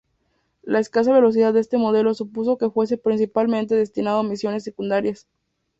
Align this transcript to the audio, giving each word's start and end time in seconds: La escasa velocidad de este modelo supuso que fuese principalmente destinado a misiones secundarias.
La 0.63 0.79
escasa 0.79 1.13
velocidad 1.13 1.53
de 1.53 1.59
este 1.59 1.77
modelo 1.77 2.15
supuso 2.15 2.57
que 2.57 2.71
fuese 2.71 2.97
principalmente 2.97 3.75
destinado 3.75 4.21
a 4.21 4.23
misiones 4.23 4.63
secundarias. 4.63 5.27